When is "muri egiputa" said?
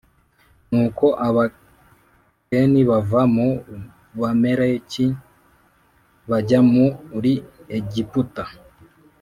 7.11-8.43